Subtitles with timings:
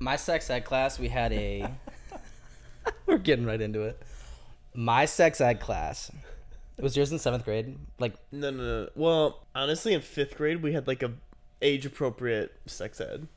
[0.00, 1.70] My sex ed class, we had a.
[3.06, 4.00] We're getting right into it.
[4.74, 6.10] My sex ed class.
[6.78, 7.76] It was yours in seventh grade?
[7.98, 8.88] Like, No, no, no.
[8.94, 11.12] Well, honestly, in fifth grade, we had like a
[11.60, 13.28] age appropriate sex ed.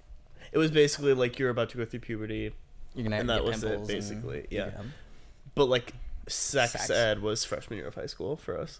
[0.53, 2.53] It was basically like you're about to go through puberty,
[2.95, 4.69] you're gonna And get that was it, pimples and- basically, yeah.
[5.55, 5.93] but like
[6.29, 6.89] sex, Sex.
[6.89, 8.79] ed was freshman year of high school for us.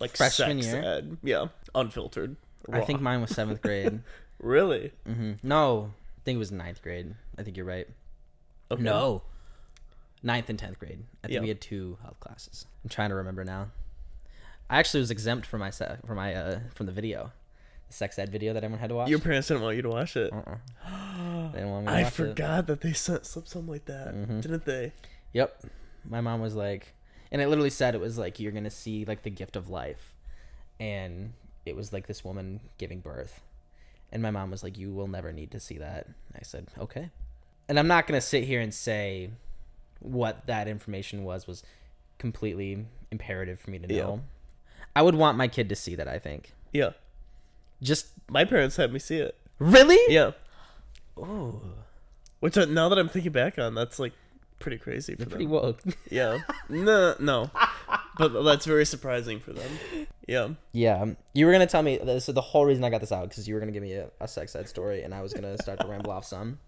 [0.00, 0.82] Like Freshman sex year?
[0.84, 2.34] ed, yeah, unfiltered.
[2.72, 2.84] I raw.
[2.84, 4.00] think mine was seventh grade.
[4.40, 4.90] really.
[5.06, 7.14] hmm No, I think it was ninth grade.
[7.38, 7.88] I think you're right.
[8.70, 8.82] Okay.
[8.82, 9.22] No.
[10.22, 11.04] Ninth and tenth grade.
[11.22, 11.40] I think Yeah.
[11.42, 12.66] we had two health classes.
[12.82, 13.68] I'm trying to remember now.
[14.70, 17.32] I actually was exempt from my se- from my uh from the video,
[17.86, 19.10] the sex ed video that everyone had to watch.
[19.10, 20.32] Your parents didn't want you to watch it.
[20.32, 20.56] Uh-uh.
[21.52, 22.16] They didn't want me to I watch it.
[22.16, 24.40] forgot that they sent slip something like that, Mhm.
[24.40, 24.92] didn't they?
[25.34, 25.64] Yep.
[26.06, 26.94] My mom was like,
[27.30, 30.14] and it literally said it was like you're gonna see like the gift of life,
[30.80, 31.34] and
[31.66, 33.40] it was like this woman giving birth,
[34.14, 36.06] and my mom was like, you will never need to see that.
[36.34, 37.10] I said, okay,
[37.68, 39.30] and I'm not gonna sit here and say
[40.00, 41.62] what that information was was
[42.18, 44.02] completely imperative for me to Yeah.
[44.04, 44.20] know.
[44.96, 46.06] I would want my kid to see that.
[46.08, 46.90] I think Yeah,
[47.82, 49.36] just my parents had me see it.
[49.58, 49.98] really.
[50.12, 50.30] Yeah,
[51.16, 51.60] Oh,
[52.40, 54.12] which uh, now that I'm thinking back on, that's like
[54.58, 55.52] pretty crazy for pretty them.
[55.52, 55.80] woke.
[56.10, 57.50] Yeah, no, no,
[58.18, 59.70] but that's very surprising for them.
[60.26, 61.98] Yeah, Yeah, um, you were gonna tell me.
[61.98, 63.92] This is the whole reason I got this out because you were gonna give me
[63.94, 66.58] a, a sex ed story, and I was gonna start to ramble off some.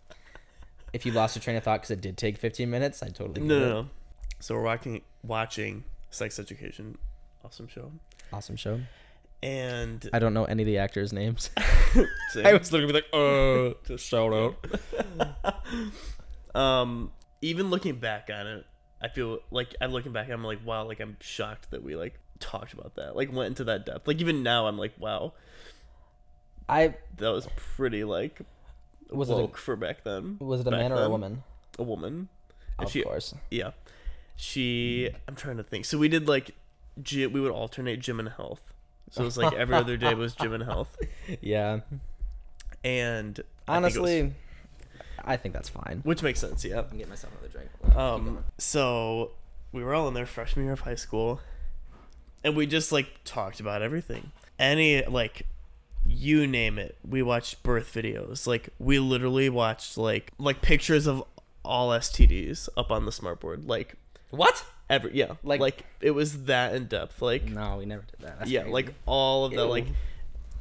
[0.93, 3.41] If you lost your train of thought because it did take 15 minutes, I totally
[3.47, 3.89] no, no, no.
[4.41, 6.99] So we're watching watching Sex Education,
[7.45, 7.93] awesome show,
[8.33, 8.81] Awesome show.
[9.43, 11.51] and I don't know any of the actors' names.
[11.57, 15.55] I was literally like, uh, just shout out.
[16.55, 17.13] um
[17.43, 18.65] even looking back on it
[19.03, 22.19] i feel like i'm looking back i'm like wow like i'm shocked that we like
[22.41, 24.07] talked about that like went into that depth.
[24.07, 25.33] Like even now i'm like wow.
[26.69, 28.41] I that was pretty like
[29.11, 30.37] was it a, for back then.
[30.41, 31.43] was it a back man or a woman?
[31.79, 32.29] a woman.
[32.79, 33.35] And Of she course.
[33.51, 33.71] yeah.
[34.35, 35.85] She i'm trying to think.
[35.85, 36.51] So we did like
[37.03, 38.73] gy- we would alternate gym and health.
[39.11, 40.97] So it was like every other day was gym and health.
[41.41, 41.81] Yeah.
[42.85, 44.33] and I think was- Honestly,
[45.25, 46.01] I think that's fine.
[46.05, 46.81] which makes sense yeah.
[46.81, 47.97] I'm getting myself another drink.
[47.97, 49.33] Um, so
[49.73, 51.41] we were all in there freshman year of high school,
[52.47, 54.31] and we just like talked about everything.
[54.59, 55.43] Any like,
[56.07, 56.97] you name it.
[57.07, 58.47] We watched birth videos.
[58.47, 61.25] Like we literally watched like like pictures of
[61.65, 63.67] all STDs up on the smartboard.
[63.69, 63.97] Like
[64.31, 64.65] what?
[64.89, 67.21] every yeah, Like- like it was that in depth.
[67.21, 68.39] Like No, we never did that.
[68.39, 68.73] That's yeah, crazy.
[68.73, 69.69] like all of the Ew.
[69.69, 69.87] like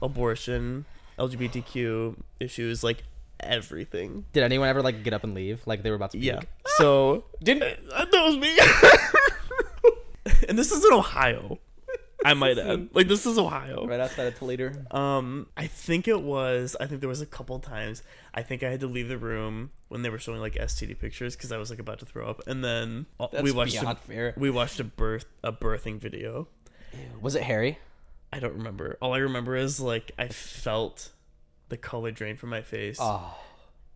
[0.01, 0.85] abortion,
[1.19, 3.03] LGBTQ issues, like
[3.39, 4.25] everything.
[4.33, 5.61] Did anyone ever like get up and leave?
[5.67, 6.39] Like they were about to Yeah.
[6.77, 7.61] So Didn't
[7.93, 8.57] uh, that was me.
[10.49, 11.59] and this is in Ohio.
[12.25, 12.89] I might add.
[12.93, 13.85] Like this is Ohio.
[13.87, 14.71] right outside of Toledo.
[14.91, 16.75] Um, I think it was.
[16.79, 18.03] I think there was a couple times.
[18.33, 21.35] I think I had to leave the room when they were showing like STD pictures
[21.35, 22.41] because I was like about to throw up.
[22.47, 24.33] And then uh, That's we watched a, fair.
[24.37, 26.47] we watched a birth a birthing video.
[27.21, 27.79] Was it Harry?
[28.33, 28.97] I don't remember.
[29.01, 31.11] All I remember is like I felt
[31.69, 33.37] the color drain from my face, Oh,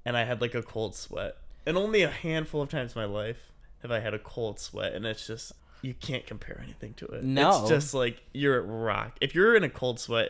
[0.05, 1.35] and I had like a cold sweat.
[1.65, 3.51] And only a handful of times in my life
[3.81, 5.51] have I had a cold sweat, and it's just
[5.81, 7.23] you can't compare anything to it.
[7.23, 7.61] No.
[7.61, 9.17] it's just like you're at rock.
[9.21, 10.29] If you're in a cold sweat,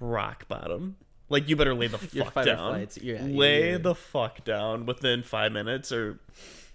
[0.00, 0.96] rock bottom.
[1.28, 1.98] Like you better lay the
[2.32, 2.74] fuck down.
[2.74, 6.18] flights, yeah, lay the fuck down within five minutes, or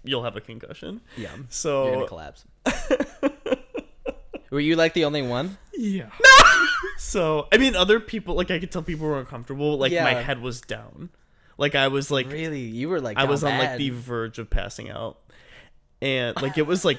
[0.02, 1.00] you'll have a concussion.
[1.16, 1.30] yeah.
[1.48, 2.44] So you're gonna collapse.
[4.50, 5.58] Were you like the only one?
[5.72, 6.10] Yeah.
[6.98, 9.78] so I mean, other people like I could tell people were uncomfortable.
[9.78, 11.10] Like my head was down.
[11.56, 12.60] Like I was like really?
[12.60, 15.18] You were like I was down on like the verge of passing out,
[16.02, 16.98] and like it was like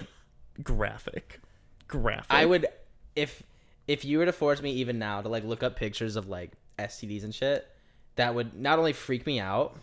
[0.63, 1.39] graphic,
[1.87, 2.25] graphic.
[2.29, 2.67] I would
[3.15, 3.43] if
[3.87, 6.51] if you were to force me even now to like look up pictures of like
[6.79, 7.67] STDs and shit,
[8.15, 9.75] that would not only freak me out,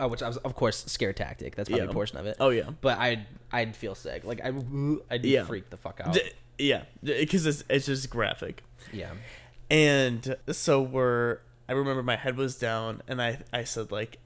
[0.00, 1.56] uh, which I was of course scare tactic.
[1.56, 1.90] That's probably Yeah.
[1.90, 2.36] a portion of it.
[2.40, 2.70] Oh yeah.
[2.80, 4.24] But I'd I'd feel sick.
[4.24, 4.52] Like I
[5.10, 5.44] I'd Yeah.
[5.44, 6.14] freak the fuck out.
[6.14, 9.10] D- yeah, because it's it's just graphic, yeah.
[9.70, 11.40] and so we're.
[11.68, 14.18] I remember my head was down, and I I said like,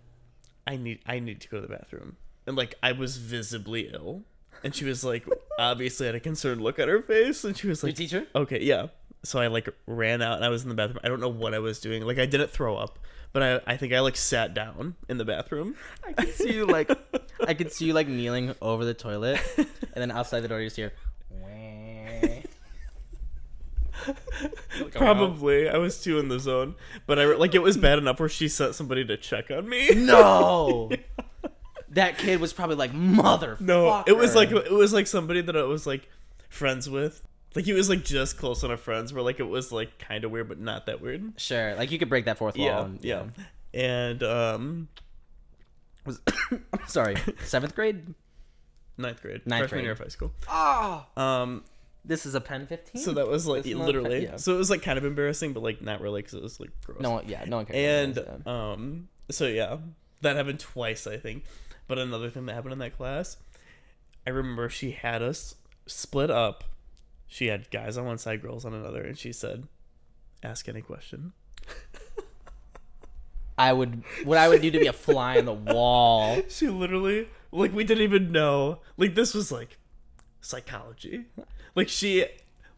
[0.66, 2.16] I need I need to go to the bathroom,
[2.46, 4.22] and like I was visibly ill,
[4.62, 5.26] and she was like,
[5.58, 8.26] obviously had a concerned look at her face, and she was Your like, teacher?
[8.34, 8.88] Okay, yeah.
[9.22, 11.00] So I like ran out and I was in the bathroom.
[11.04, 12.04] I don't know what I was doing.
[12.04, 12.98] Like I didn't throw up,
[13.32, 15.74] but I I think I like sat down in the bathroom.
[16.06, 16.90] I can see you like
[17.46, 20.66] I could see you like kneeling over the toilet, and then outside the door you
[20.66, 20.92] just hear.
[24.92, 26.74] Probably I was too in the zone,
[27.06, 29.90] but I like it was bad enough where she sent somebody to check on me.
[29.94, 30.90] No.
[31.90, 33.56] that kid was probably like mother.
[33.60, 36.08] No, it was like it was like somebody that I was like
[36.48, 37.26] friends with.
[37.56, 40.30] Like he was like just close enough friends where like it was like kind of
[40.30, 41.32] weird, but not that weird.
[41.36, 42.66] sure, like you could break that fourth wall.
[42.66, 43.24] Yeah, and, yeah.
[43.74, 44.88] And um,
[46.06, 46.20] was
[46.86, 48.14] sorry seventh grade.
[48.96, 49.46] Ninth grade.
[49.46, 49.84] Ninth freshman grade.
[49.84, 50.32] year of high school.
[50.48, 51.64] Oh, Um,
[52.04, 53.00] this is a pen fifteen.
[53.02, 54.24] so that was like literally.
[54.24, 54.36] yeah.
[54.36, 56.70] So it was like kind of embarrassing, but like not really because it was like
[56.84, 57.00] gross.
[57.00, 58.16] no, one- yeah, no one cares.
[58.18, 59.78] and um, so yeah,
[60.20, 61.44] that happened twice, I think.
[61.90, 63.36] But another thing that happened in that class,
[64.24, 65.56] I remember she had us
[65.86, 66.62] split up.
[67.26, 69.66] She had guys on one side, girls on another, and she said,
[70.42, 71.32] "Ask any question."
[73.58, 76.40] I would what I would do to be a fly on the wall.
[76.48, 78.78] She literally, like, we didn't even know.
[78.96, 79.76] Like, this was like
[80.40, 81.24] psychology.
[81.74, 82.24] Like she,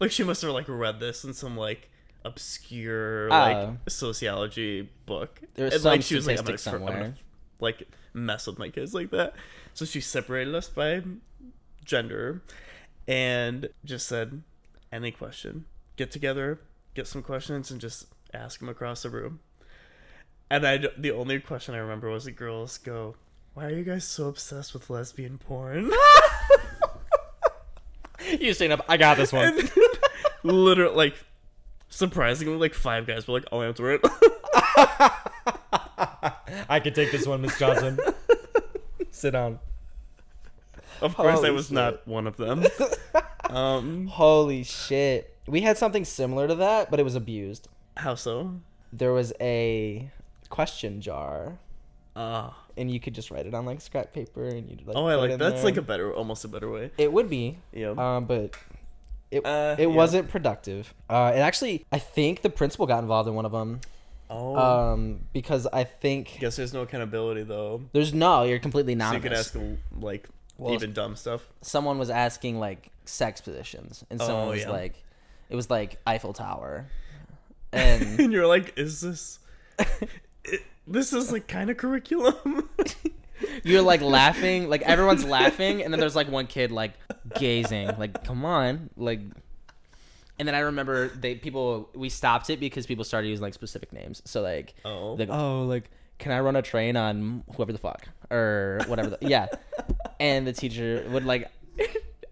[0.00, 1.88] like she must have like read this in some like
[2.24, 3.76] obscure like Oh.
[3.88, 5.40] sociology book.
[5.54, 7.14] There was And, some like she was like, I'm gonna, fr- I'm gonna somewhere.
[7.62, 9.34] Like mess with my kids like that.
[9.72, 11.02] So she separated us by
[11.84, 12.42] gender,
[13.08, 14.42] and just said,
[14.92, 15.64] any question,
[15.96, 16.60] get together,
[16.94, 19.40] get some questions, and just ask them across the room.
[20.50, 23.16] And I, the only question I remember was the girls go,
[23.54, 25.90] "Why are you guys so obsessed with lesbian porn?"
[28.38, 28.84] You stand up.
[28.88, 29.58] I got this one.
[29.58, 29.70] and
[30.42, 31.14] literally, like,
[31.88, 34.00] surprisingly, like five guys were like, oh, "I'll answer it."
[36.68, 37.98] I could take this one, Miss Johnson.
[39.10, 39.58] Sit down.
[41.00, 41.74] of course, I was shit.
[41.74, 42.64] not one of them.
[43.50, 45.36] um, Holy shit.
[45.46, 47.68] We had something similar to that, but it was abused.
[47.96, 48.54] how so?
[48.92, 50.10] There was a
[50.50, 51.58] question jar,
[52.14, 54.96] Ah, and you could just write it on like scrap paper, and you'd like.
[54.96, 55.64] oh, I put it like in that's there.
[55.64, 56.90] like a better, almost a better way.
[56.98, 57.94] It would be, Yeah.
[57.96, 58.54] um, but
[59.30, 59.94] it Uh, it yeah.
[59.94, 60.92] wasn't productive.
[61.08, 63.80] Uh, and actually, I think the principal got involved in one of them.
[64.32, 64.56] Oh,
[64.92, 67.82] Um, because I think guess there's no accountability though.
[67.92, 69.50] there's no, you're completely So you anonymous.
[69.50, 71.48] could ask like Well, even dumb stuff.
[71.60, 74.70] Someone was asking like sex positions, and someone Oh, was yeah.
[74.70, 75.02] like,
[75.50, 76.86] it was like Eiffel Tower,
[77.72, 79.38] and and you're like, is this?
[80.44, 82.68] it, this is like kind of curriculum.
[83.64, 86.92] you're like laughing, like everyone's laughing, and then there's like one kid like
[87.38, 89.20] gazing, like come on, like.
[90.38, 93.92] And then I remember they people we stopped it because people started using like specific
[93.92, 94.22] names.
[94.24, 98.08] So like, oh, like oh like can I run a train on whoever the fuck
[98.30, 99.10] or whatever.
[99.10, 99.46] The, yeah,
[100.20, 101.50] and the teacher would like.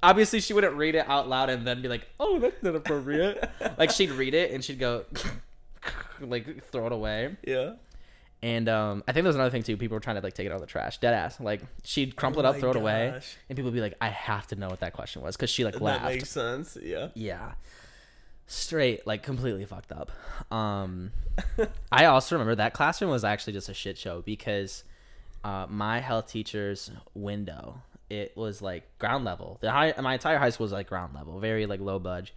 [0.03, 3.51] Obviously, she wouldn't read it out loud and then be like, "Oh, that's not appropriate."
[3.77, 5.05] like she'd read it and she'd go,
[6.21, 7.37] like throw it away.
[7.47, 7.75] yeah.
[8.43, 9.77] And um, I think there was another thing too.
[9.77, 11.39] People were trying to like take it out of the trash, dead ass.
[11.39, 13.09] Like she'd crumple it Oh up, my throw it away,
[13.51, 15.65] and people would be like, "I have to know what that question was," because she
[15.67, 16.05] like That laughed.
[16.07, 16.79] makes sense.
[16.83, 17.09] Yeah.
[17.15, 17.53] Yeah,
[18.51, 20.11] straight like completely fucked up.
[20.53, 21.13] Um,
[21.93, 24.83] I also remember that classroom was actually just a shit show because
[25.45, 29.59] uh, my health teacher's window it was like ground level.
[29.61, 32.35] The high my entire high school was like ground level, very like low budge.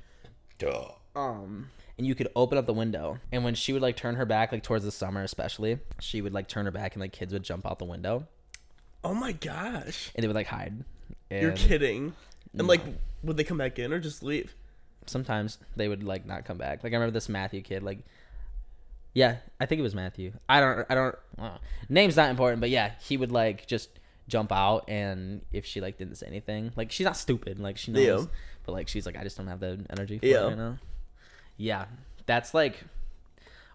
[0.60, 0.89] Duh.
[1.15, 4.25] Um, and you could open up the window, and when she would like turn her
[4.25, 7.33] back, like towards the summer especially, she would like turn her back, and like kids
[7.33, 8.27] would jump out the window,
[9.04, 10.12] Oh my gosh.
[10.16, 10.83] and they would like hide.
[11.31, 12.13] You're And kidding.
[12.57, 12.81] And like,
[13.24, 14.56] would they come back in or just leave?
[15.08, 16.84] Sometimes they would like not come back.
[16.84, 18.00] Like I remember this Matthew kid, like.
[19.16, 20.34] Yeah, I think it was Matthew.
[20.50, 20.86] I don't.
[20.90, 21.16] I don't.
[21.38, 21.58] Uh,
[21.88, 23.90] name's not important, but yeah, he would like just
[24.28, 27.92] jump out, and if she like didn't say anything, like she's not stupid, like she
[27.92, 28.26] knows, Yeah.
[28.66, 30.46] but like she's like, I just don't have the energy for Yeah.
[30.46, 30.78] it right now.
[31.58, 31.86] Yeah,
[32.26, 32.84] that's like,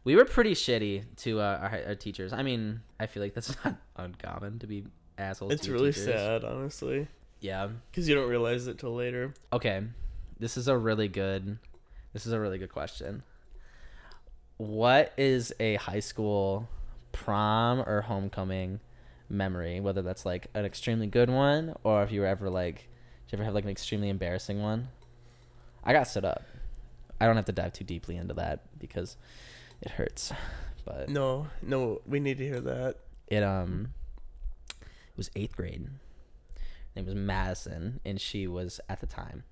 [0.02, 2.32] we were pretty shitty to uh, our, our teachers.
[2.32, 4.86] I mean, I feel like that's not uncommon to be
[5.18, 5.52] assholes.
[5.52, 6.06] It's really teachers.
[6.06, 7.06] sad, honestly,
[7.38, 7.68] Yeah.
[7.92, 9.34] because you don't realize it till later.
[9.52, 9.84] Okay,
[10.38, 11.58] this is a really good.
[12.12, 13.22] This is a really good question.
[14.56, 16.68] What is a high school
[17.12, 18.80] prom or homecoming
[19.28, 19.78] memory?
[19.80, 22.88] Whether that's like an extremely good one, or if you were ever like,
[23.26, 24.88] did you ever have like an extremely embarrassing one?
[25.84, 26.42] I got stood up.
[27.20, 29.16] I don't have to dive too deeply into that because
[29.80, 30.32] it hurts,
[30.84, 32.96] but No, no, we need to hear that.
[33.28, 33.92] it um
[34.80, 35.88] it was eighth grade.
[36.56, 36.60] Her
[36.96, 39.44] name was Madison, and she was at the time.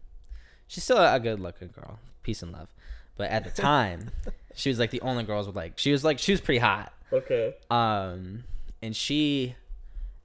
[0.66, 2.68] She's still a good looking girl, peace and love.
[3.16, 4.10] But at the time,
[4.54, 6.92] she was like the only girls with like she was like she was pretty hot.
[7.12, 7.54] Okay.
[7.70, 8.44] Um,
[8.82, 9.54] and she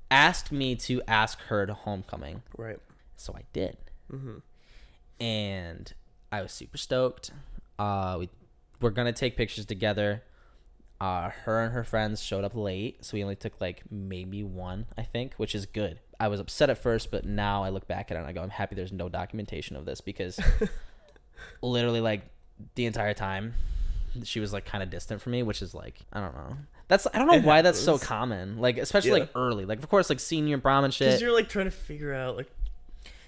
[0.10, 2.80] asked me to ask her to homecoming, Right.
[3.16, 3.78] so I did,
[4.12, 4.38] Mm-hmm.
[5.20, 5.94] and
[6.32, 7.32] I was super stoked.
[7.80, 8.30] Uh, we
[8.82, 10.24] we're gonna take pictures together.
[11.00, 14.86] Uh, her and her friends showed up late, so we only took like maybe one,
[14.98, 16.00] I think, which is good.
[16.22, 18.42] I was upset at first, but now I look back at it and I go,
[18.42, 20.40] I'm happy there's no documentation of this because
[21.62, 22.22] literally, like,
[22.76, 23.54] the entire time
[24.24, 26.58] she was like kind of distant from me, which is like, I don't know.
[26.90, 28.60] That's I don't know It why that's so common.
[28.60, 29.18] Like, especially Yeah.
[29.20, 29.66] like early.
[29.66, 31.22] Like, of course, like senior prom and Because shit.
[31.22, 32.52] you're like trying to figure out like.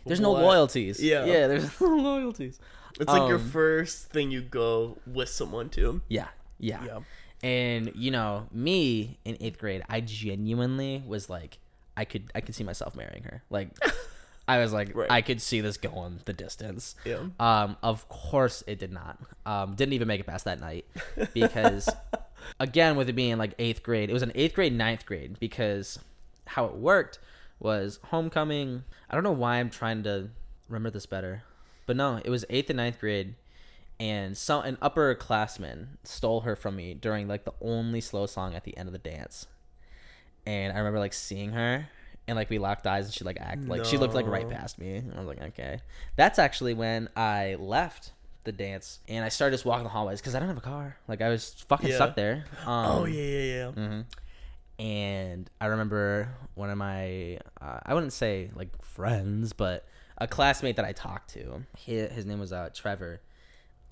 [0.06, 1.02] There's no loyalties.
[1.02, 1.24] Yeah.
[1.26, 1.48] yeah.
[1.48, 2.60] There's no loyalties.
[3.00, 6.02] It's like your Um, first thing you go with someone to.
[6.10, 6.28] Yeah,
[6.60, 6.84] yeah.
[6.86, 7.00] Yeah.
[7.42, 11.58] And you know, me in eighth grade, I genuinely was like,
[11.96, 13.44] I could, I could see myself marrying her.
[13.50, 13.70] Like,
[14.48, 15.10] I was like, Right.
[15.10, 16.96] I could see this going the distance.
[17.06, 17.20] Yeah.
[17.40, 19.18] Um, of course it did not.
[19.46, 20.86] Um, didn't even make it past that night
[21.34, 21.88] because,
[22.60, 26.00] again, with it being like eighth grade, it was an eighth grade, ninth grade because
[26.48, 27.20] how it worked
[27.60, 28.84] was homecoming.
[29.10, 30.30] I don't know why I'm trying to
[30.68, 31.44] remember this better,
[31.86, 33.36] but no, it was eighth and ninth grade,
[34.00, 38.66] and some an upperclassman stole her from me during like the only slow song at
[38.66, 39.48] the end of the dance,
[40.46, 41.88] and I remember like seeing her.
[42.26, 44.56] And like we locked eyes, and she like act like she looked like right No.
[44.56, 44.96] past me.
[44.96, 45.82] And I was like, okay.
[46.16, 48.14] That's actually when I left
[48.46, 50.96] the dance, and I started just walking the hallways because I don't have a car.
[51.10, 51.96] Like I was fucking Yeah.
[51.96, 52.46] stuck there.
[52.66, 53.72] Um, oh yeah, yeah, yeah.
[53.72, 54.02] hmm
[54.80, 59.86] And I remember one of my, uh, I wouldn't say like friends, but
[60.18, 61.64] a classmate that I talked to.
[61.78, 63.20] His, his name was uh, Trevor.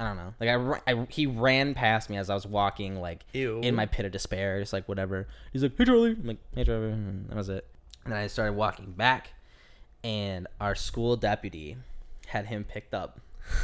[0.02, 0.34] I don't know.
[0.40, 0.50] Like
[0.88, 3.60] I, I, he ran past me as I was walking, like Ew.
[3.60, 5.28] in my pit of despair, just like whatever.
[5.54, 7.68] He's like, "Hey Charlie," I'm like, "Hey Trevor," and that was it.
[8.04, 9.34] And then I started walking back,
[10.04, 11.78] and our school deputy
[12.26, 13.20] had him picked up,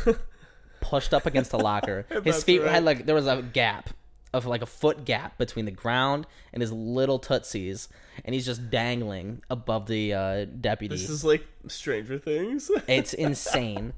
[0.80, 2.06] pushed up against a locker.
[2.24, 2.70] His feet right.
[2.70, 3.90] had like there was a gap
[4.32, 7.90] of like a foot gap between the ground and his little tootsies,
[8.24, 10.96] and he's just dangling above the uh, deputy.
[10.96, 12.70] This is like Stranger Things.
[12.88, 13.94] it's insane.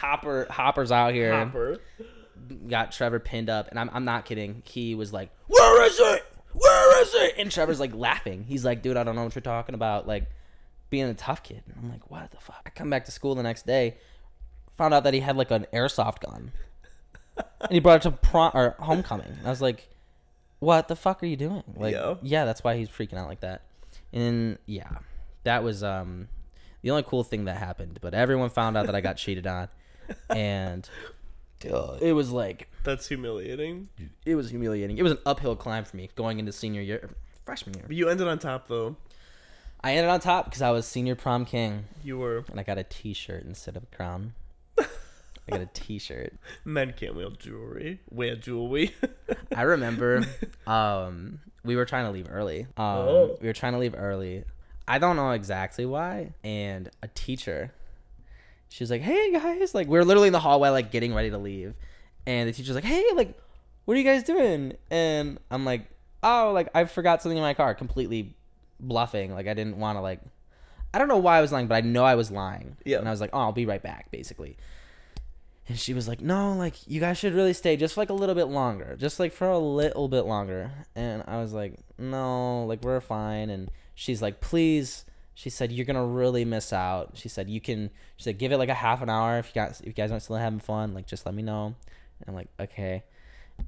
[0.00, 1.78] Hopper Hopper's out here Hopper.
[2.68, 4.62] got Trevor pinned up, and I'm, I'm not kidding.
[4.64, 6.24] He was like, "Where is it?
[6.52, 8.44] Where is it?" And Trevor's like laughing.
[8.44, 10.24] He's like, "Dude, I don't know what you're talking about." Like
[10.90, 11.62] being a tough kid.
[11.66, 13.96] And I'm like, "What the fuck?" I come back to school the next day,
[14.76, 16.52] found out that he had like an airsoft gun,
[17.36, 19.26] and he brought it to prom or homecoming.
[19.38, 19.88] And I was like,
[20.58, 22.14] "What the fuck are you doing?" Like, Yeah.
[22.22, 23.62] yeah, that's why he's freaking out like that.
[24.12, 24.88] And yeah,
[25.44, 26.28] that was um
[26.82, 27.98] the only cool thing that happened.
[28.00, 29.68] But everyone found out that I got cheated on,
[30.30, 30.88] and
[31.62, 33.88] it was like That's humiliating.
[34.24, 34.98] it was humiliating.
[34.98, 37.10] It was an uphill climb for me going into senior year,
[37.44, 37.84] freshman year.
[37.86, 38.96] But you ended on top though.
[39.82, 42.76] I ended on top because I was senior prom king, You were and I got
[42.76, 44.34] a T-shirt instead of a crown.
[44.78, 44.84] I
[45.50, 46.34] got a T-shirt.
[46.66, 48.00] men can't wear jewelry.
[48.10, 48.94] Wear jewelry.
[49.56, 50.22] I remember,
[50.66, 52.62] um, we were trying to leave early.
[52.76, 53.38] Um, Oh.
[53.40, 54.44] we were trying to leave early.
[54.90, 56.34] I don't know exactly why.
[56.42, 57.72] And a teacher,
[58.68, 61.38] she was like, "Hey guys!" Like we're literally in the hallway, like getting ready to
[61.38, 61.74] leave,
[62.26, 63.38] and the teacher's like, "Hey, like,
[63.84, 65.86] what are you guys doing?" And I'm like,
[66.24, 68.34] "Oh, like I forgot something in my car." Completely
[68.80, 69.32] bluffing.
[69.32, 70.22] Like I didn't want to like.
[70.92, 72.76] I don't know why I was lying, but I know I was lying.
[72.84, 72.98] Yeah.
[72.98, 74.56] And I was like, "Oh, I'll be right back," basically.
[75.68, 78.14] And she was like, "No, like you guys should really stay just for, like a
[78.14, 82.64] little bit longer, just like for a little bit longer." And I was like, "No,
[82.64, 83.70] like we're fine." And
[84.00, 85.04] she's like, "Please."
[85.34, 88.58] She said, "You're gonna really miss out." She said, "You can." She said, "Give it
[88.58, 90.92] like a half an hour if you guys if you guys aren't still having fun,
[90.94, 91.66] like just let me know."
[92.20, 93.04] And I'm like, "Okay."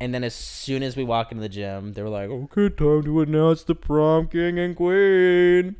[0.00, 3.02] And then as soon as we walk into the gym, they were like, "Okay, time
[3.04, 5.76] to announce the prom king and queen."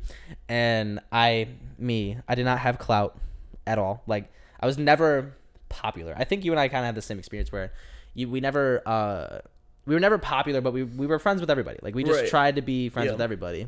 [0.47, 1.47] And I,
[1.79, 3.17] me, I did not have clout
[3.65, 4.03] at all.
[4.07, 5.33] Like I was never
[5.69, 6.13] popular.
[6.17, 7.71] I think you and I kind of had the same experience where
[8.13, 9.39] you we never uh
[9.85, 11.79] we were never popular, but we we were friends with everybody.
[11.81, 12.29] Like we just Right.
[12.29, 13.11] tried to be friends Yeah.
[13.13, 13.67] with everybody.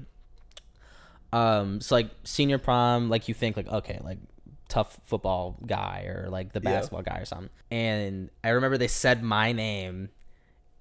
[1.36, 4.20] Um, so like senior prom, like you think like okay, like
[4.70, 6.72] tough football guy or like the Yeah.
[6.72, 7.50] basketball guy or something.
[7.72, 10.10] And I remember they said my name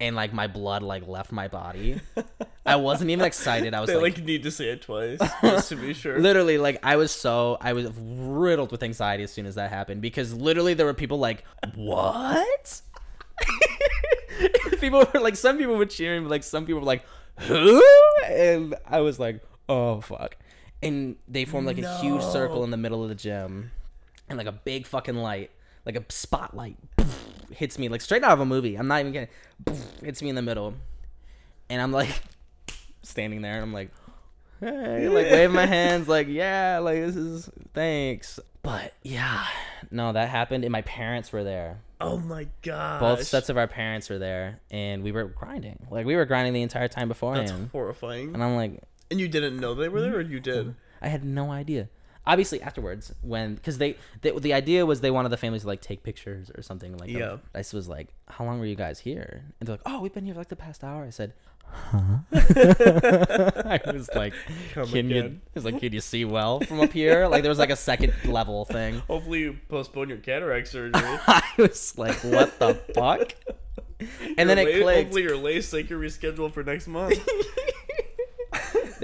[0.00, 2.00] and like my blood like left my body.
[2.66, 3.75] I wasn't even excited.
[3.75, 6.18] I was they like, like, need to say it twice just to be sure.
[6.18, 10.00] literally like I was so I was riddled with anxiety as soon as that happened
[10.02, 11.44] because literally there were people like,
[11.75, 12.80] "What?"
[14.80, 17.04] people were like some people were cheering, but like some people were like,
[17.40, 17.82] "Who?"
[18.26, 20.37] And I was like, "Oh fuck."
[20.83, 23.71] And they formed like a huge circle in the middle of the gym
[24.28, 25.50] and like a big fucking light,
[25.87, 26.76] like a spotlight
[27.50, 28.76] hits me like straight out of a movie.
[28.76, 29.78] I'm not even kidding.
[30.02, 30.75] Hits me in the middle.
[31.71, 32.23] And I'm like
[33.02, 33.90] standing there and I'm like,
[34.61, 38.38] hey, like waving my hands, like, yeah, like this is thanks.
[38.62, 39.47] But yeah,
[39.90, 41.81] no, that happened and my parents were there.
[42.00, 43.00] oh my god.
[43.00, 45.87] Both sets of our parents were there and we were grinding.
[45.90, 47.71] Like we were grinding the entire time That's beforehand.
[47.73, 48.35] horrifying.
[48.35, 50.68] And I'm like, And you didn't know they were there, or you mm-hmm.
[50.68, 50.75] did?
[51.02, 51.88] I had no idea.
[52.26, 55.82] Obviously, afterwards, when because they, they the idea was they wanted the families to like
[55.82, 57.11] take pictures or something like.
[57.11, 57.18] Yeah.
[57.18, 57.40] That.
[57.54, 60.12] I s- was like, "How long were you guys here?" And they're like, "Oh, we've
[60.12, 61.34] been here for like the past hour." I said,
[61.66, 64.32] "Huh?" I was like,
[64.73, 65.42] Come "Can you?" again.
[65.44, 67.76] I was like, "Can you see well from up here?" Like there was like a
[67.76, 68.94] second level thing.
[69.06, 71.02] Hopefully, you postpone your cataract surgery.
[71.04, 73.34] I was like, "What the fuck?"
[74.38, 74.99] And then Your it la- clicked.
[75.04, 77.18] Hopefully, your LASIK are rescheduled for next month.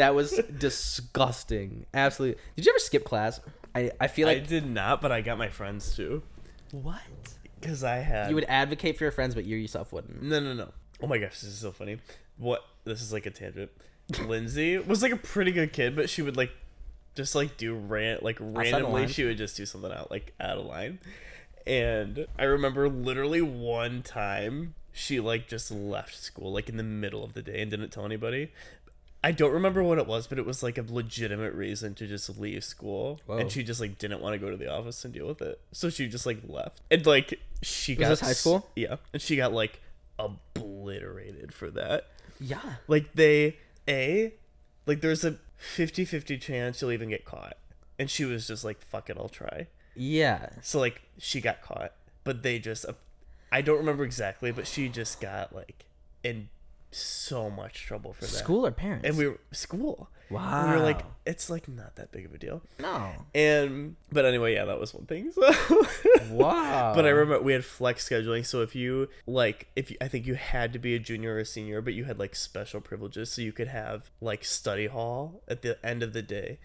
[0.00, 1.85] That was disgusting.
[1.92, 2.40] Absolutely.
[2.57, 3.38] Did you ever skip class?
[3.75, 6.23] I, I feel like I did not, but I got my friends to.
[6.71, 7.02] what?
[7.61, 8.30] Because I had.
[8.30, 10.23] You would advocate for your friends, but you yourself wouldn't.
[10.23, 10.71] No, no, no.
[11.02, 11.99] Oh my gosh, this is so funny.
[12.38, 13.71] What this is like a tangent.
[14.26, 16.52] Lindsay was like a pretty good kid, but she would like
[17.14, 20.64] just like do rant like randomly she would just do something out like out of
[20.64, 20.99] line.
[21.66, 27.23] And I remember literally one time she like just left school like in the middle
[27.23, 28.52] of the day and didn't tell anybody.
[29.23, 32.39] I don't remember what it was, but it was like a legitimate reason to just
[32.39, 33.37] leave school, Whoa.
[33.39, 35.61] and she just like didn't want to go to the office and deal with it,
[35.73, 36.81] so she just like left.
[36.91, 38.71] And like she got this high school?
[38.77, 39.81] yeah, and she got like
[40.19, 42.07] obliterated for that.
[42.41, 42.61] Yeah.
[42.89, 44.33] Like they a
[44.87, 45.37] like there's a
[45.77, 47.57] 50-50 chance you'll even get caught,
[47.99, 50.49] and she was just like, "Fuck it, I'll try." Yeah.
[50.62, 51.93] So like she got caught,
[52.25, 52.95] but they just uh,
[53.53, 55.85] I don't remember exactly, but she just got like
[56.25, 56.49] in
[56.90, 58.30] so much trouble for that.
[58.30, 59.06] School or parents?
[59.06, 60.11] and we were school.
[60.30, 60.62] Wow.
[60.62, 62.62] And we were like, it's like not that big of a deal.
[62.78, 63.11] no.
[63.35, 65.32] And but anyway, yeah, that was one thing.
[65.32, 65.42] So.
[66.30, 66.92] Wow.
[66.94, 70.26] But I remember we had flex scheduling, so if you like, if you, I think
[70.26, 73.32] you had to be a junior or a senior, but you had like special privileges,
[73.32, 76.59] so you could have like study hall at the end of the day.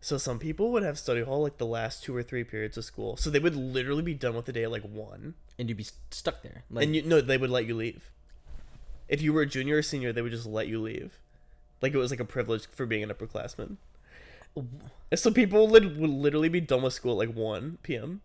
[0.00, 2.84] So some people would have study hall like the last two or three periods of
[2.84, 5.76] school, so they would literally be done with the day at like one, and you'd
[5.76, 6.64] be stuck there.
[6.70, 8.10] Like, and you no, they would let you leave.
[9.10, 11.18] If you were a junior or senior, they would just let you leave,
[11.82, 13.76] like it was like a privilege for being an upperclassman.
[15.14, 18.20] So people would, would literally be done with school at like one p.m.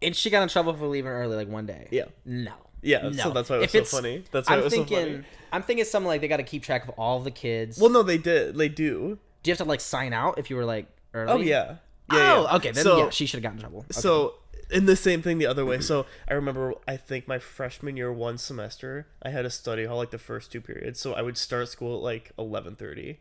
[0.00, 1.88] and she got in trouble for leaving early, like one day.
[1.90, 2.04] Yeah.
[2.24, 2.52] No.
[2.84, 3.12] Yeah, No.
[3.12, 4.24] so that's why it was If so funny.
[4.32, 4.96] That's why I'm it was thinking.
[4.96, 5.24] so funny.
[5.52, 7.78] I'm thinking something like they got to keep track of all the kids.
[7.78, 8.56] Well, no, they did.
[8.56, 9.18] They do.
[9.42, 11.32] do you have to like sign out if you were like early?
[11.32, 11.76] Oh yeah.
[12.12, 12.34] Yeah.
[12.34, 12.56] oh, yeah.
[12.56, 12.72] okay.
[12.72, 13.80] Then so, yeah, she should have gotten in trouble.
[13.80, 14.00] Okay.
[14.00, 14.34] so
[14.70, 15.80] in the same thing the other way.
[15.80, 19.96] So I remember, I think my freshman year, one semester, I had a study hall
[19.98, 21.00] like the first two periods.
[21.00, 23.18] So I would start school at like eleven thirty.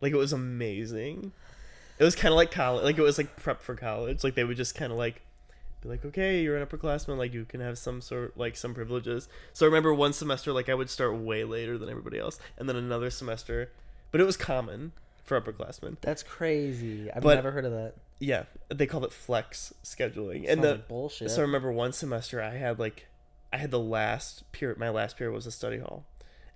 [0.00, 1.32] Like it was amazing.
[1.98, 2.84] It was kind of like college.
[2.84, 4.22] Like it was like prep for college.
[4.22, 5.22] Like they would just kind of like
[5.82, 7.16] be like, okay, you're an upperclassman.
[7.16, 9.28] Like you can have some sort like some privileges.
[9.54, 12.68] So I remember one semester like I would start way later than everybody else, and
[12.68, 13.70] then another semester,
[14.12, 14.92] but it was common
[15.24, 15.96] for upperclassmen.
[16.02, 17.10] that's crazy.
[17.10, 17.94] I've But- never heard of that.
[18.18, 20.38] Yeah, they called it flex scheduling.
[20.46, 21.30] Sounds and the like bullshit.
[21.30, 23.06] so I remember one semester I had like
[23.52, 26.04] I had the last period my last period was a study hall.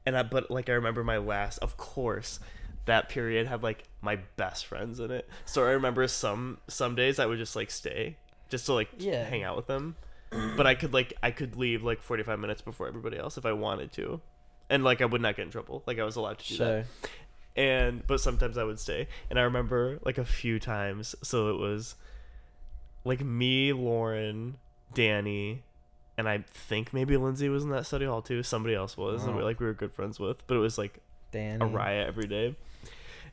[0.06, 2.40] And I but like I remember my last of course
[2.86, 5.28] that period had like my best friends in it.
[5.44, 8.16] So I remember some some days I would just like stay
[8.48, 9.24] just to like Yeah.
[9.24, 9.96] hang out with them.
[10.56, 13.52] But I could like I could leave like 45 minutes before everybody else if I
[13.52, 14.20] wanted to.
[14.70, 15.82] And like I would not get in trouble.
[15.86, 17.10] Like I was allowed to do that Sure.
[17.60, 19.06] And but sometimes I would stay.
[19.28, 21.14] And I remember like a few times.
[21.22, 21.94] So it was
[23.04, 24.56] like me, Lauren,
[24.94, 25.62] Danny,
[26.16, 28.42] and I think maybe Lindsay was in that study hall too.
[28.42, 29.44] Somebody else was, and we Oh.
[29.44, 30.46] like we were good friends with.
[30.46, 30.98] But it was like
[31.32, 31.62] Danny.
[31.62, 32.56] a riot every day.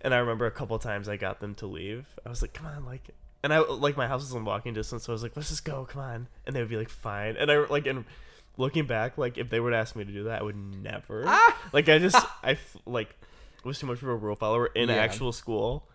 [0.02, 2.06] And I remember a couple times I got them to leave.
[2.26, 3.10] I was like, "Come on, like."
[3.44, 5.63] And I like my house was in walking distance, so I was like, "Let's just
[5.66, 8.04] go, come on." And they would be like, "Fine." And I like and
[8.58, 11.24] looking back, like if they were to ask me to do that, I would never.
[11.28, 11.58] Ah!
[11.74, 13.16] Like I just I like
[13.67, 14.95] was too much of a rule follower in Yeah.
[14.95, 15.88] actual school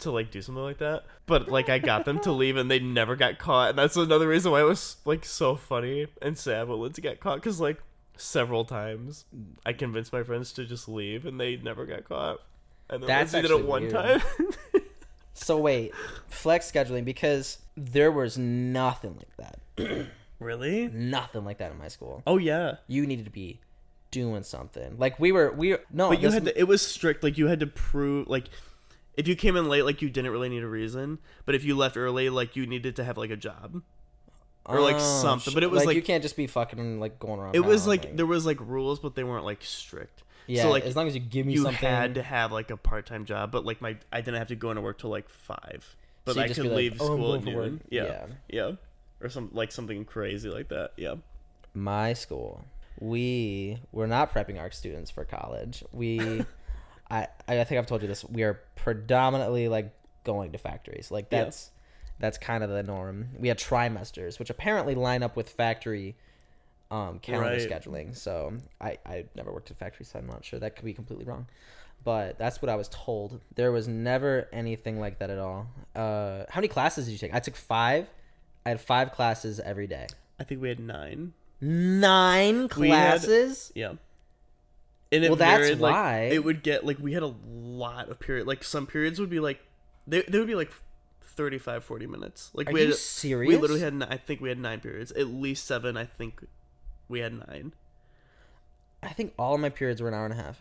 [0.00, 1.04] to like do something like that.
[1.26, 4.28] But like I got them to leave and they never got caught, and that's another
[4.28, 7.80] reason why it was like so funny and sad when Lindsay got caught because like
[8.18, 9.24] several times
[9.64, 12.40] I convinced my friends to just leave and they never got caught.
[12.90, 13.94] And then That's Lindsay did it one weird.
[13.94, 14.20] time.
[15.38, 15.92] So wait,
[16.28, 19.36] flex scheduling because there was nothing like
[19.76, 20.06] that.
[20.40, 20.88] really?
[20.88, 22.22] nothing like that in my school.
[22.26, 22.76] Oh yeah.
[22.86, 23.60] You needed to be
[24.20, 24.96] doing something.
[24.98, 27.22] Like we were, we no, But you this- had to, it was strict.
[27.22, 28.46] Like you had to prove like
[29.16, 31.18] if you came in late, like you didn't really need a reason.
[31.44, 33.82] But if you left early, like you needed to have like a job.
[34.68, 37.18] or, like, Oh, something, but it was, you like- you can't just be fucking like
[37.20, 37.54] going around.
[37.54, 40.22] It was town, like, there was like rules, but they weren't like strict.
[40.48, 42.50] yeah, so like as long as you give me you something, you had to have
[42.52, 44.98] like a part time job, but like my I didn't have to go into work
[44.98, 45.94] till like five.
[46.24, 47.80] But So I could like, leave "Oh, school at noon.
[47.90, 48.04] Yeah.
[48.04, 48.26] Yeah.
[48.48, 48.72] yeah,
[49.20, 50.90] or some like something crazy like that.
[50.96, 51.14] Yeah.
[51.72, 52.64] my school,
[53.00, 55.84] we were not prepping our students for college.
[55.92, 56.44] We,
[57.10, 58.24] I, I think I've told you this.
[58.24, 59.92] We are predominantly like
[60.24, 61.10] going to factories.
[61.10, 61.44] Like Yeah.
[61.44, 61.70] that's
[62.18, 63.28] that's kind of the norm.
[63.38, 66.16] We had trimesters, which apparently line up with factory
[66.90, 67.60] um, calendar Right.
[67.70, 68.16] scheduling.
[68.16, 70.58] So I I never worked at factory, so I'm not sure.
[70.58, 71.46] That could be completely wrong.
[72.04, 73.40] But that's what I was told.
[73.56, 75.66] There was never anything like that at all.
[75.94, 77.34] Uh, how many classes did you take?
[77.34, 78.08] I took five.
[78.64, 80.06] I had five classes every day.
[80.38, 81.32] I think we had nine.
[81.60, 83.72] Nine We had- classes.
[83.74, 83.94] Yeah.
[85.12, 86.18] And it Well, that's varied, like, why.
[86.32, 88.46] it would get like we had a lot of period.
[88.46, 89.60] Like some periods would be like
[90.06, 90.72] they they would be like
[91.22, 92.50] 35 40 minutes.
[92.54, 93.48] Like Are we you had serious?
[93.48, 95.12] we literally had ni- I think we had 9 periods.
[95.12, 96.44] At least 7 I think
[97.08, 97.72] we had 9.
[99.02, 100.60] I think all of my periods were an hour and a half,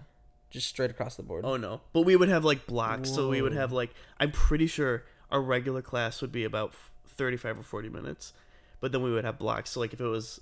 [0.51, 1.43] just straight across the board.
[1.45, 1.81] Oh no.
[1.91, 3.09] But we would have like blocks.
[3.09, 6.91] So we would have like I'm pretty sure our regular class would be about f-
[7.07, 8.31] 35 or 40 minutes.
[8.79, 9.71] But then we would have blocks.
[9.71, 10.39] So like if it was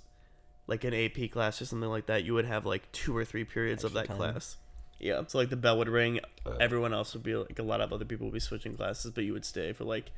[0.66, 3.44] like an AP class or something like that, you would have like two or three
[3.44, 4.16] periods of that time.
[4.16, 4.56] class.
[4.98, 6.52] Yeah, so like the bell would ring, uh.
[6.60, 9.24] everyone else would be like a lot of other people would be switching classes, but
[9.24, 10.10] you would stay for like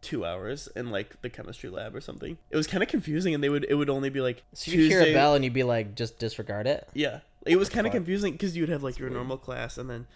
[0.00, 2.36] two hours in like the chemistry lab or something.
[2.50, 4.88] It was kind of confusing, and they would it would only be like So you
[4.88, 6.88] hear a bell and you'd be like, just disregard it.
[6.94, 10.06] Yeah, it was kind of confusing because you'd have like your normal class, and then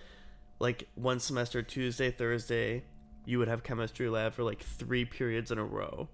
[0.59, 2.83] like one semester Tuesday, Thursday,
[3.25, 6.09] you would have chemistry lab for like three periods in a row.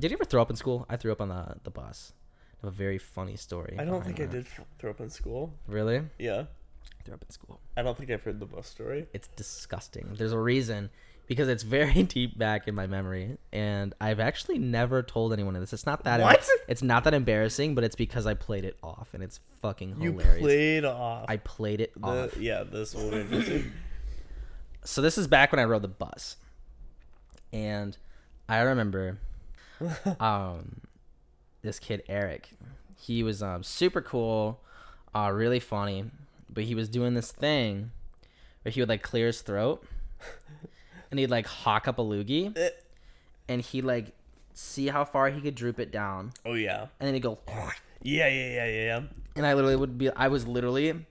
[0.00, 0.86] Did you ever throw up in school?
[0.88, 2.12] I threw up on the the bus.
[2.62, 3.76] I have a very funny story.
[3.78, 5.52] I don't think I did f- throw up in school.
[5.66, 6.02] Really?
[6.18, 6.44] Yeah,
[6.98, 7.60] I threw up in school.
[7.76, 9.06] I don't think I've heard the bus story.
[9.12, 10.14] It's disgusting.
[10.16, 10.88] There's a reason
[11.26, 15.60] because it's very deep back in my memory, and I've actually never told anyone of
[15.60, 15.74] this.
[15.74, 16.20] It's not that.
[16.20, 16.48] What?
[16.66, 20.36] It's not that embarrassing, but it's because I played it off, and it's fucking hilarious.
[20.36, 21.26] You played off.
[21.28, 22.36] I played it the, off.
[22.38, 23.72] yeah, this will be interesting.
[24.84, 26.36] so this is back when I rode the bus,
[27.52, 27.98] and
[28.48, 29.18] I remember,
[30.20, 30.80] um,
[31.62, 32.50] this kid Eric,
[32.96, 34.60] he was um super cool,
[35.14, 36.04] uh, really funny,
[36.48, 37.90] but he was doing this thing
[38.62, 39.84] where he would like clear his throat,
[41.10, 42.70] and he'd like hawk up a loogie, Eh.
[43.48, 44.12] and he like
[44.52, 47.38] see how far he could droop it down, oh yeah, and then he'd go,
[48.02, 49.00] yeah, yeah, yeah, yeah, yeah.
[49.36, 51.06] and I literally would be, I was literally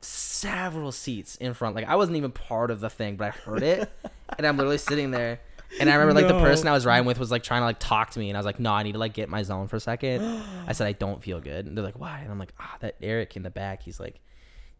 [0.00, 1.74] several seats in front.
[1.74, 3.90] Like I wasn't even part of the thing, but I heard it,
[4.38, 5.40] and I'm literally sitting there.
[5.80, 6.40] And I remember like the No.
[6.40, 8.40] person I was riding with was like trying to like talk to me, and I
[8.40, 10.24] was like, "No, I need to like get in my zone for a second.
[10.66, 12.96] I said, "I don't feel good," and they're like, "Why?" And I'm like, "Ah, that
[13.02, 14.20] Eric in the back, he's like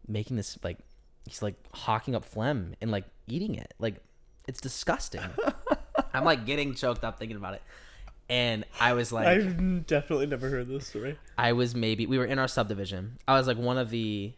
[0.07, 0.79] making this like
[1.25, 3.73] he's like hawking up phlegm and like eating it.
[3.79, 3.95] Like
[4.47, 5.21] it's disgusting."
[6.13, 7.61] I'm like getting choked up thinking about it,
[8.29, 11.17] and I was like, I've definitely never heard this story.
[11.37, 13.19] I was maybe we were in our subdivision.
[13.27, 14.33] I was like one of the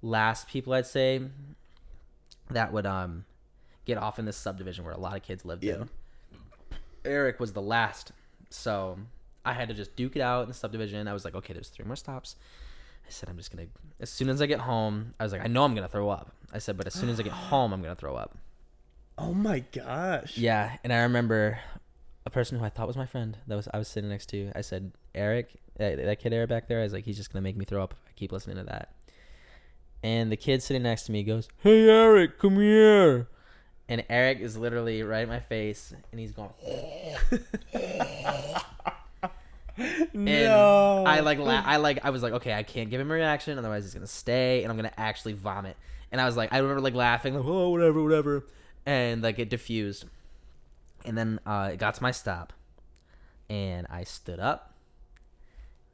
[0.00, 1.20] last people I'd say
[2.50, 3.24] that would um
[3.88, 5.74] get off in this subdivision where a lot of kids lived Yeah.
[5.76, 5.88] in.
[7.04, 8.12] Eric was the last.
[8.50, 8.98] So
[9.44, 11.08] I had to just duke it out in the subdivision.
[11.08, 12.36] I was like, okay, there's three more stops.
[13.06, 13.66] I said, I'm just gonna
[13.98, 16.30] as soon as I get home, I was like, I know I'm gonna throw up.
[16.52, 18.36] I said, but as soon as I get home, I'm gonna throw up.
[19.16, 20.36] Oh my gosh.
[20.36, 21.58] Yeah, and I remember
[22.26, 24.52] a person who I thought was my friend that was I was sitting next to.
[24.54, 26.80] I said, Eric, that, that kid Eric back there.
[26.80, 27.94] I was like, he's just gonna make me throw up.
[28.06, 28.92] I keep listening to that.
[30.02, 33.28] And the kid sitting next to me goes, Hey Eric, come here.
[33.88, 36.50] And Eric is literally right in my face, and he's going.
[39.78, 41.04] And no.
[41.06, 43.56] I like, la- I like, I was like, okay, I can't give him a reaction,
[43.58, 45.76] otherwise he's gonna stay, and I'm gonna actually vomit.
[46.10, 48.44] And I was like, I remember like laughing, like, oh, whatever, whatever,
[48.86, 50.04] and like it diffused.
[51.04, 52.52] And then uh, it got to my stop,
[53.48, 54.74] and I stood up,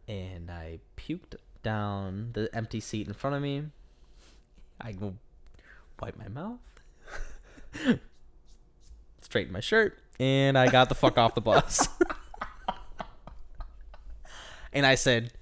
[0.08, 3.64] and I puked down the empty seat in front of me.
[4.80, 5.14] I go
[6.00, 6.58] wipe my mouth,
[9.20, 11.88] straighten my shirt, and I got the fuck off the bus.
[14.72, 15.32] and I said,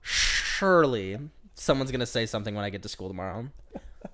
[0.00, 1.18] surely
[1.54, 3.48] someone's gonna say something when I get to school tomorrow.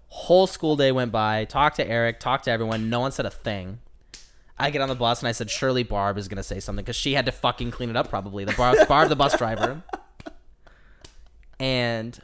[0.09, 1.45] Whole school day went by.
[1.45, 2.21] Talked to Eric.
[2.21, 2.89] Talked to everyone.
[2.89, 3.81] No one said a thing.
[4.57, 6.97] I get on the bus and I said, surely Barb is gonna say something because
[6.97, 8.09] she had to fucking clean it up.
[8.09, 9.83] Probably the Barb, Barb, the bus driver.
[11.59, 12.19] And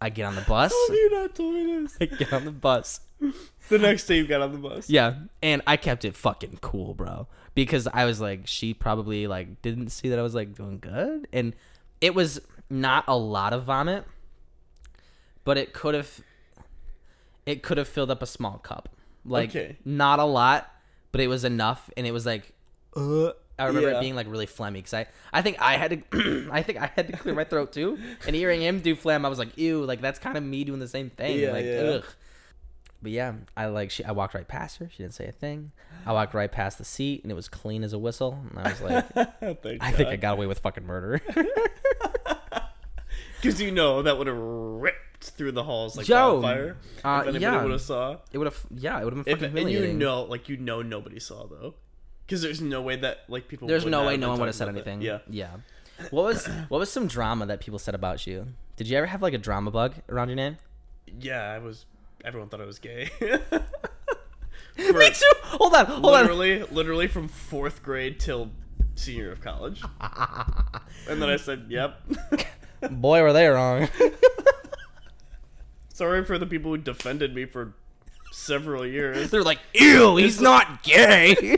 [0.00, 0.72] I get on the bus.
[0.72, 1.96] How have you not told me this?
[2.00, 3.00] I get on the bus.
[3.68, 4.90] The next day you got on the bus.
[4.90, 9.62] Yeah, and I kept it fucking cool, bro, because I was like, she probably like
[9.62, 11.54] didn't see that I was like doing good, and
[12.00, 14.04] it was not a lot of vomit,
[15.44, 16.20] but it could have,
[17.46, 18.90] it could have filled up a small cup,
[19.24, 19.76] like Okay.
[19.84, 20.70] not a lot,
[21.10, 22.52] but it was enough, and it was like,
[22.94, 23.98] uh, I remember Yeah.
[23.98, 26.90] it being like really phlegmy because I, I think I had to, I think I
[26.94, 29.82] had to clear my throat too, and hearing him do phlegm, I was like, ew,
[29.84, 31.72] like that's kind of me doing the same thing, Yeah, like, yeah.
[31.80, 32.04] ugh.
[33.02, 34.02] But yeah, I like she.
[34.04, 34.88] I walked right past her.
[34.90, 35.70] She didn't say a thing.
[36.06, 38.38] I walked right past the seat, and it was clean as a whistle.
[38.50, 39.16] And I was like,
[39.82, 41.20] I think I got away with fucking murder.
[43.42, 46.76] Because you know that would have ripped through the halls like Yo, wildfire.
[47.04, 47.62] uh, if anybody yeah.
[47.62, 48.16] would have saw.
[48.32, 48.58] it would have.
[48.74, 51.46] Yeah, it would have been If, fucking and you know, like you know, nobody saw
[51.46, 51.74] though.
[52.26, 53.68] Because there's no way that like people.
[53.68, 54.98] There's no way no one would have said anything.
[54.98, 55.04] that.
[55.04, 55.18] Yeah.
[55.30, 56.06] Yeah.
[56.10, 58.48] What was what was some drama that people said about you?
[58.76, 60.56] Did you ever have like a drama bug around your name?
[61.06, 61.86] Yeah, I was.
[62.24, 63.08] Everyone thought I was gay.
[63.20, 65.32] Me too.
[65.44, 65.86] Hold on.
[65.86, 66.12] Hold on.
[66.22, 68.50] literally, literally from fourth grade till
[68.94, 69.82] senior of college.
[71.08, 72.00] and then I said, "Yep."
[72.90, 73.88] Boy, were they wrong.
[75.94, 77.72] Sorry for the people who defended me for
[78.32, 79.30] several years.
[79.30, 81.56] They're like, ew, he's not gay.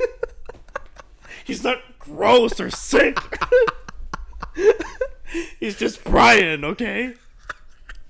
[1.49, 3.19] He's not gross or sick.
[5.59, 7.15] He's just Brian, okay?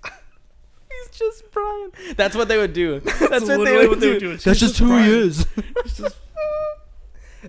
[0.04, 1.92] he's just Brian.
[2.16, 2.98] That's what they would do.
[3.00, 4.12] That's, what, they would, what they do.
[4.12, 4.30] would do.
[4.32, 5.46] It's That's just just who he is.
[5.84, 6.16] Just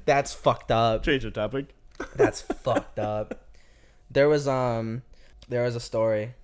[0.06, 1.04] That's fucked up.
[1.04, 1.68] change the topic.
[2.16, 3.48] That's fucked up.
[4.12, 5.02] There was um
[5.50, 6.36] there was a story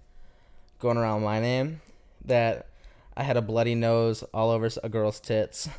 [0.79, 1.81] going around my name
[2.25, 2.67] that
[3.15, 5.69] I had a bloody nose all over a girl's tits.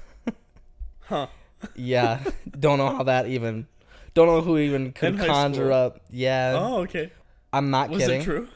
[1.01, 1.27] Huh.
[1.75, 2.23] Yeah,
[2.59, 3.67] don't know how that even
[4.15, 5.73] don't know who even could conjure school?
[5.73, 6.01] up.
[6.11, 7.11] Yeah, Oh, okay.
[7.53, 8.19] I'm not Was kidding.
[8.19, 8.49] Was it true?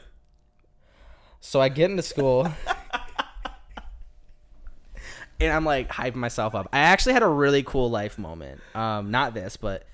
[1.39, 2.47] So I get into school.
[5.39, 6.69] and I'm like hyping myself up.
[6.71, 8.61] I actually had a really cool life moment.
[8.75, 9.87] Um, not this, but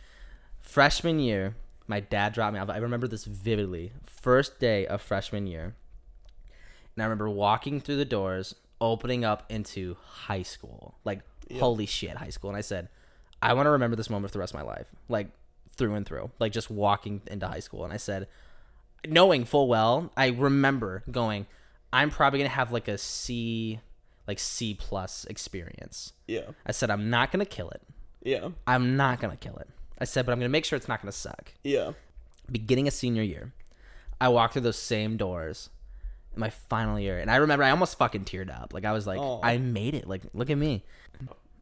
[0.61, 1.55] freshman year,
[1.87, 2.69] my dad dropped me off.
[2.69, 3.93] I remember this vividly.
[4.05, 5.75] First day of freshman year.
[6.95, 10.95] And I remember walking through the doors, opening up into high school.
[11.05, 11.21] Like,
[11.57, 12.49] holy shit, high school.
[12.49, 12.89] And I said,
[13.41, 14.87] I want to remember this moment for the rest of my life.
[15.09, 15.27] Like,
[15.71, 16.31] through and through.
[16.39, 17.83] Like, just walking into high school.
[17.83, 18.27] And I said,
[19.07, 21.45] knowing full well, I remember going,
[21.91, 23.79] I'm probably gonna have like a C,
[24.27, 26.13] like C plus experience.
[26.27, 26.51] Yeah.
[26.65, 27.81] I said I'm not gonna kill it.
[28.23, 28.49] Yeah.
[28.65, 29.69] I'm not gonna kill it.
[29.99, 31.53] I said, but I'm gonna make sure it's not gonna suck.
[31.63, 31.93] Yeah.
[32.51, 33.53] Beginning of senior year,
[34.19, 35.69] I walked through those same doors
[36.33, 38.73] in my final year, and I remember I almost fucking teared up.
[38.73, 39.41] Like I was like, Aw.
[39.43, 40.07] I made it.
[40.07, 40.83] Like look at me.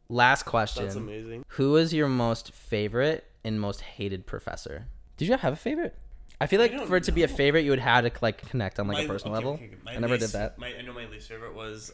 [0.08, 1.44] Last question: That's amazing.
[1.48, 4.86] Who is your most favorite and most hated professor?
[5.16, 5.96] Did you have a favorite?
[6.40, 7.34] I feel like don't for it to be a know.
[7.34, 9.54] favorite, you would have to like connect on like a personal okay, level.
[9.54, 9.96] okay, okay.
[9.96, 10.58] I never least- did that.
[10.58, 11.92] My, I know my least favorite was.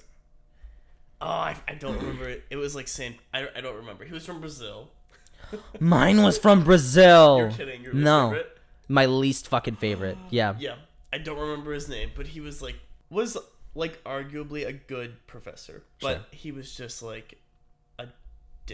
[1.21, 2.43] Oh, I, I don't remember it.
[2.51, 3.15] It was like San.
[3.33, 4.05] I, I don't remember.
[4.05, 4.91] He was from Brazil.
[5.81, 7.39] Mine was from Brazil.
[7.39, 7.83] You're kidding.
[7.83, 8.59] Your least no, favorite?
[8.89, 10.19] my least fucking favorite.
[10.31, 10.55] Yeah.
[10.59, 10.75] Yeah,
[11.13, 12.77] I don't remember his name, but he was like
[13.11, 13.37] was
[13.75, 16.25] like arguably a good professor, but Sure.
[16.33, 17.39] he was just like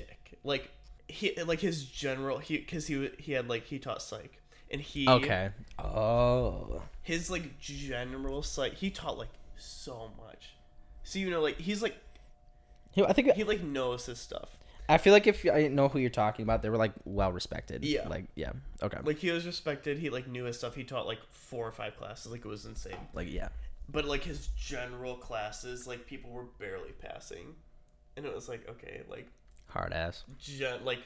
[0.00, 0.38] dick.
[0.44, 0.70] Like
[1.08, 5.08] he like his general he because he he had like he taught psych and he
[5.08, 5.50] Okay.
[5.78, 6.82] Oh.
[7.02, 10.54] his like general psych he taught like so much.
[11.04, 11.96] So you know like he's like
[12.92, 14.50] He- I think he like knows his stuff.
[14.90, 17.84] I feel like if I know who you're talking about, they were like well respected.
[17.84, 18.08] Yeah.
[18.08, 18.52] Like yeah.
[18.82, 18.96] Okay.
[18.98, 19.98] Like, Like he was respected.
[19.98, 20.74] He like knew his stuff.
[20.74, 22.30] He taught like four or five classes.
[22.32, 22.96] Like it was insane.
[23.14, 23.48] Like yeah.
[23.88, 27.54] but like his general classes like people were barely passing
[28.16, 29.26] and it was like okay like
[29.68, 30.24] Hard ass.
[30.38, 31.00] gen like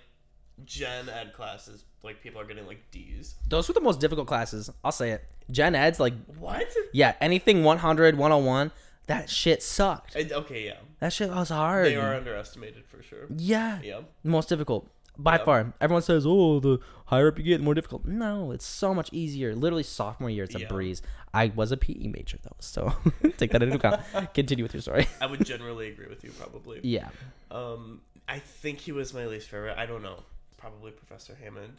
[0.65, 4.71] gen ed classes like people are getting like d's Those were the most difficult classes.
[4.85, 5.25] I'll say it.
[5.51, 8.71] Gen Ed's like what yeah, anything 100, 101,
[9.07, 10.17] that shit sucked.
[10.17, 11.87] I- okay yeah That shit was hard.
[11.87, 13.81] they are underestimated for sure Yeah.
[13.83, 14.89] yeah Most difficult.
[15.19, 15.45] By Yeah.
[15.45, 15.75] far.
[15.81, 18.07] Everyone says, oh, the higher up you get, the more difficult.
[18.07, 19.55] No, it's so much easier.
[19.55, 20.69] Literally, sophomore year, it's a Yeah.
[20.69, 21.03] breeze.
[21.35, 22.95] I was a PE major, though, so
[23.37, 24.01] take that into account.
[24.35, 25.07] Continue with your story.
[25.21, 27.09] i would generally agree with you probably Yeah.
[27.51, 30.23] um i think he was my least favorite i don't know
[30.57, 31.75] probably professor hammond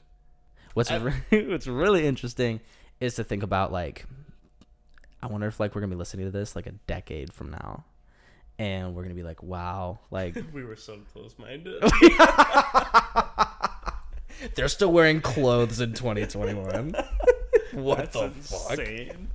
[0.73, 2.59] What's I- re- what's really interesting
[2.99, 4.05] is to think about like,
[5.21, 7.85] I wonder if like we're gonna be listening to this like a decade from now,
[8.59, 11.81] and we're gonna be like, wow, like we were so close-minded
[14.55, 16.93] they're still wearing clothes in 2021.
[17.73, 18.77] what the fuck?
[18.79, 19.29] insane.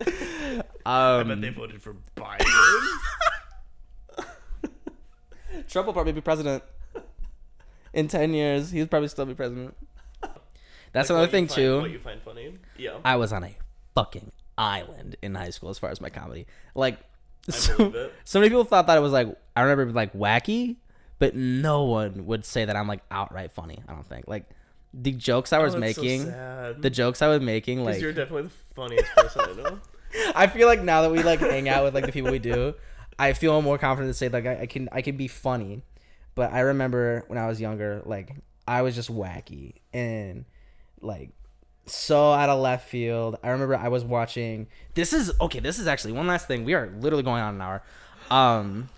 [0.84, 2.44] Um, i bet they voted for biden
[5.68, 6.62] Trump will probably be president
[7.92, 8.70] in 10 years.
[8.72, 9.76] He'll probably still be president.
[10.92, 11.80] That's Like, another thing find- too.
[11.82, 13.56] what you find funny yeah I was on a
[13.94, 16.46] fucking island in high school as far as my comedy.
[16.74, 16.98] Like,
[17.48, 20.76] so, so many people thought that it was like I remember like wacky,
[21.22, 23.80] but no one would say that I'm like outright funny.
[23.86, 24.44] I don't think like
[24.92, 26.24] the jokes I was Oh, that's so making,
[26.80, 29.78] the jokes I was making, like you're definitely the funniest person I know.
[30.34, 32.74] I feel like now that we like hang out with like the people we do,
[33.20, 35.84] I feel more confident to say like I, I can I can be funny.
[36.34, 38.34] But I remember when I was younger, like
[38.66, 40.44] I was just wacky and
[41.00, 41.30] like
[41.86, 43.36] so out of left field.
[43.44, 44.66] I remember I was watching.
[44.94, 45.60] This is okay.
[45.60, 46.64] This is actually one last thing.
[46.64, 47.84] We are literally going on an hour.
[48.28, 48.88] Um,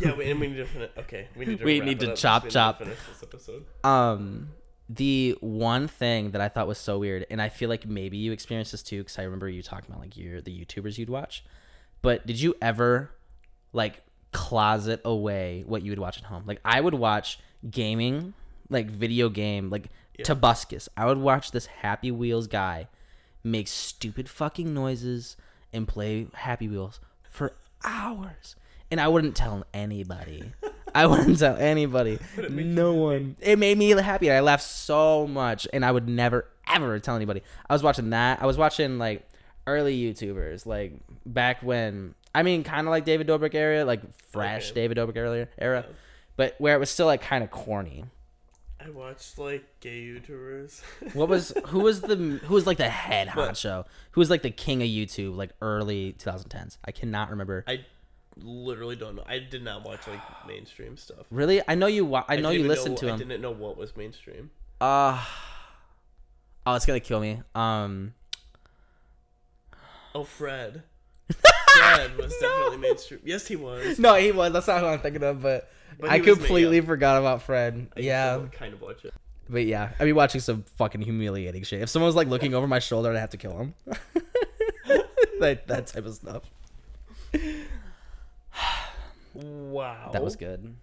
[0.00, 0.90] Yeah, we, and we need to finish.
[0.98, 1.64] Okay, we need to.
[1.64, 2.78] We need to chop, need chop.
[2.78, 3.64] finish this episode.
[3.84, 4.50] um,
[4.88, 8.32] the one thing that I thought was so weird, and I feel like maybe you
[8.32, 11.44] experienced this too, because I remember you talking about like your the YouTubers you'd watch.
[12.02, 13.10] But did you ever
[13.72, 14.02] like
[14.32, 16.44] closet away what you would watch at home?
[16.46, 17.38] Like I would watch
[17.70, 18.34] gaming,
[18.68, 20.24] like video game, like Yeah.
[20.24, 20.88] Tobuscus.
[20.96, 22.88] I would watch this Happy Wheels guy
[23.44, 25.36] make stupid fucking noises
[25.72, 27.52] and play Happy Wheels for
[27.84, 28.56] hours.
[28.90, 30.52] And I wouldn't tell anybody.
[30.94, 32.18] I wouldn't tell anybody.
[32.36, 33.36] it made you No one.
[33.40, 34.30] It made me happy.
[34.30, 37.42] I laughed so much, and I would never ever tell anybody.
[37.68, 38.42] I was watching that.
[38.42, 39.28] I was watching like
[39.66, 40.92] early YouTubers, like
[41.26, 42.14] back when.
[42.34, 44.00] I mean, kind of like David Dobrik era, like
[44.30, 44.82] fresh Okay.
[44.82, 45.86] David Dobrik era, era,
[46.36, 48.04] but where it was still like kind of corny.
[48.84, 50.80] I watched like gay YouTubers.
[51.12, 53.84] What was who was the who was like the head honcho?
[54.12, 56.78] Who was like the king of YouTube, like early 2010s?
[56.84, 57.64] I cannot remember.
[57.66, 57.84] I
[58.42, 59.24] literally don't know.
[59.26, 61.26] I did not watch like mainstream stuff.
[61.30, 62.04] Really, I know you.
[62.04, 63.14] Wa- I know you listened know, to him.
[63.14, 64.50] I didn't know what was mainstream.
[64.80, 65.22] Uh
[66.66, 67.40] Oh, it's gonna kill me.
[67.54, 68.14] Um,
[70.14, 70.82] Oh, Fred.
[71.32, 73.20] Fred was definitely mainstream.
[73.24, 73.98] Yes, he was.
[73.98, 74.52] no, he was.
[74.52, 77.88] That's not who I'm thinking of, but, But I completely forgot about Fred.
[77.96, 79.14] I yeah, kind of watch it.
[79.48, 81.80] but yeah, I'd be watching some fucking humiliating shit.
[81.82, 83.74] If someone was like looking over my shoulder, I'd have to kill him.
[85.40, 86.42] that that type of stuff.
[89.34, 90.10] Wow.
[90.12, 90.74] That was good.